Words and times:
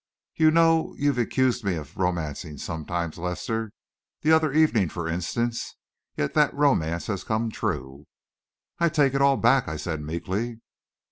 "You 0.35 0.49
know 0.49 0.95
you've 0.97 1.19
accused 1.19 1.63
me 1.63 1.75
of 1.75 1.95
romancing 1.95 2.57
sometimes, 2.57 3.19
Lester 3.19 3.71
the 4.21 4.31
other 4.31 4.51
evening, 4.51 4.89
for 4.89 5.07
instance; 5.07 5.75
yet 6.17 6.33
that 6.33 6.55
romance 6.55 7.05
has 7.05 7.23
come 7.23 7.51
true." 7.51 8.07
"I 8.79 8.89
take 8.89 9.13
it 9.13 9.21
all 9.21 9.37
back," 9.37 9.67
I 9.67 9.75
said, 9.77 10.01
meekly. 10.01 10.59